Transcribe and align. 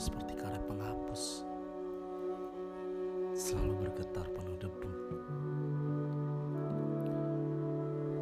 Seperti 0.00 0.32
karet 0.32 0.64
penghapus. 0.64 1.44
Selalu 3.36 3.84
bergetar 3.84 4.24
penuh 4.32 4.56
debu. 4.56 4.90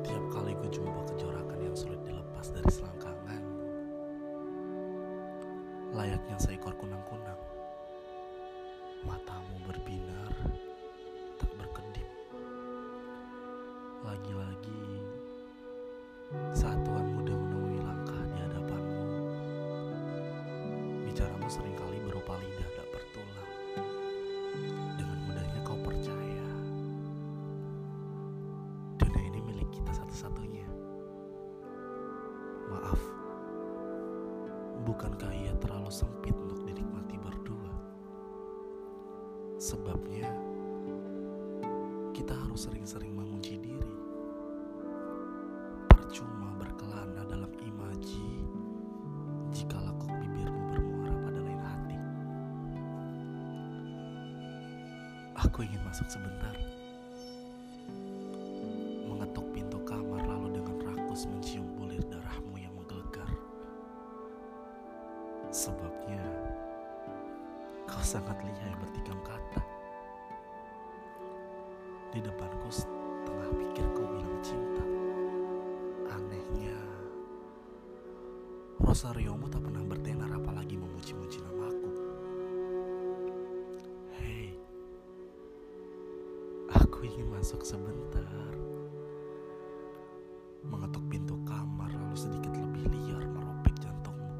Tiap 0.02 0.24
kali 0.34 0.58
ku 0.58 0.66
jumpa 0.74 1.06
kejorakan 1.14 1.60
yang 1.62 1.76
sulit 1.78 2.02
dilepas 2.02 2.50
dari 2.50 2.70
selangkangan 2.72 3.42
Layaknya 5.94 6.36
seekor 6.40 6.72
kunang-kunang 6.80 7.36
Matamu 9.04 9.60
berbinar 9.68 10.32
Tak 11.36 11.52
berkedip 11.60 12.08
Lagi-lagi 14.00 14.47
Bicaramu 21.18 21.50
sering 21.50 21.74
kali 21.74 21.98
berupa 22.06 22.38
lidah 22.38 22.70
tak 22.78 22.86
bertulang 22.94 23.50
Dengan 24.94 25.18
mudahnya 25.26 25.60
kau 25.66 25.74
percaya. 25.82 26.46
Dunia 29.02 29.22
ini 29.26 29.42
milik 29.42 29.66
kita 29.74 29.98
satu-satunya. 29.98 30.62
Maaf. 32.70 33.02
Bukankah 34.86 35.34
ia 35.34 35.58
terlalu 35.58 35.90
sempit 35.90 36.38
untuk 36.38 36.62
dinikmati 36.62 37.18
berdua? 37.18 37.72
Sebabnya 39.58 40.30
Kita 42.14 42.38
harus 42.46 42.70
sering-sering 42.70 43.10
mengunci 43.10 43.47
Aku 55.58 55.66
ingin 55.66 55.82
masuk 55.82 56.06
sebentar. 56.06 56.54
Mengetuk 59.10 59.42
pintu 59.50 59.82
kamar 59.82 60.22
lalu 60.22 60.54
dengan 60.54 60.78
rakus 60.86 61.26
mencium 61.26 61.66
bulir 61.74 61.98
darahmu 62.06 62.62
yang 62.62 62.70
menggelegar. 62.78 63.26
Sebabnya 65.50 66.22
Kau 67.90 67.98
sangat 68.06 68.38
lihai 68.38 68.70
bertikam 68.78 69.18
kata. 69.26 69.58
Di 72.14 72.22
depanku 72.22 72.70
setengah 72.70 73.50
pikirku 73.58 74.02
bilang 74.14 74.38
cinta. 74.46 74.86
Anehnya 76.06 76.78
Rosariomu 78.78 79.50
tak 79.50 79.66
pernah 79.66 79.82
Aku 86.98 87.06
ingin 87.06 87.30
masuk 87.30 87.62
sebentar. 87.62 88.50
Mengetuk 90.66 91.06
pintu 91.06 91.38
kamar 91.46 91.94
lalu 91.94 92.18
sedikit 92.18 92.50
lebih 92.58 92.90
liar 92.90 93.22
meropik 93.22 93.70
jantungmu. 93.78 94.34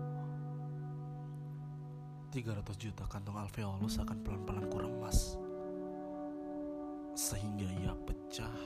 300 2.35 2.83
juta 2.83 3.07
kantong 3.07 3.39
alveolus 3.39 4.03
akan 4.03 4.19
pelan-pelan 4.27 4.67
kuremas 4.75 5.39
Sehingga 7.15 7.71
ia 7.79 7.95
pecah 7.95 8.59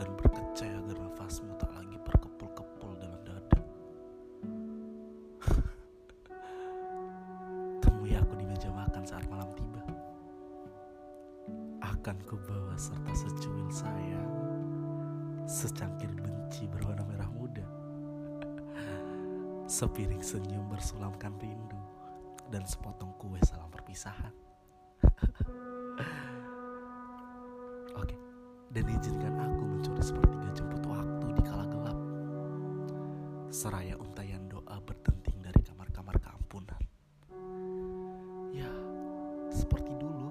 Dan 0.00 0.16
berkecai 0.16 0.72
agar 0.72 0.96
nafasmu 1.04 1.52
tak 1.60 1.68
lagi 1.68 2.00
berkepul-kepul 2.00 2.96
dalam 2.96 3.20
dada. 3.28 3.60
Temui 7.84 8.16
aku 8.16 8.32
di 8.40 8.48
meja 8.48 8.72
makan 8.72 9.04
saat 9.04 9.28
malam 9.28 9.52
tiba 9.52 9.93
Akan 12.04 12.20
kubawa 12.28 12.76
serta 12.76 13.16
secuil 13.16 13.64
sayang 13.72 14.28
Secangkir 15.48 16.12
benci 16.12 16.68
berwarna 16.68 17.00
merah 17.00 17.32
muda. 17.32 17.64
Sepiring 19.80 20.20
senyum 20.20 20.68
bersulamkan 20.68 21.32
rindu. 21.40 21.80
Dan 22.52 22.68
sepotong 22.68 23.16
kue 23.16 23.40
salam 23.48 23.72
perpisahan. 23.72 24.36
Oke 28.04 28.20
Dan 28.68 28.84
izinkan 28.84 29.40
aku 29.40 29.64
mencuri 29.64 30.04
sepertiga 30.04 30.52
jemput 30.52 30.84
waktu 30.84 31.26
di 31.40 31.42
kala 31.48 31.64
gelap. 31.72 31.96
Seraya 33.48 33.96
untayan 33.96 34.44
doa 34.52 34.76
berdenting 34.84 35.40
dari 35.40 35.64
kamar-kamar 35.64 36.20
keampunan. 36.20 36.84
Ya, 38.52 38.68
seperti 39.48 39.96
dulu 39.96 40.23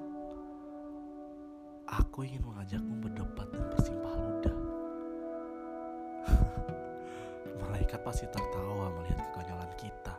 Aku 2.14 2.30
ingin 2.30 2.46
mengajakmu 2.46 3.02
berdebat 3.02 3.50
dan 3.50 3.66
bersimpah 3.74 4.14
ludah? 4.14 4.58
Malaikat 7.66 8.06
pasti 8.06 8.30
tertawa 8.30 8.94
melihat 8.94 9.18
kekonyolan 9.18 9.74
kita. 9.82 10.14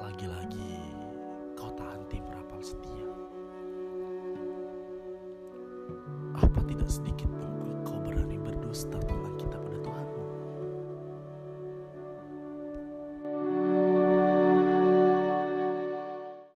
Lagi-lagi 0.00 0.80
kau 1.60 1.68
tak 1.76 1.92
henti 1.92 2.24
merapal 2.24 2.56
setia. 2.64 3.12
Apa 6.32 6.64
tidak 6.64 6.88
sedikit 6.88 7.28
pun 7.28 7.52
engkau 7.84 8.00
berani 8.00 8.40
berdusta 8.40 8.96
tentang 8.96 9.36